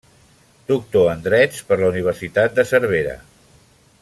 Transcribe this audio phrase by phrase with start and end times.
[0.71, 3.15] Doctor en drets per la Universitat de Cervera.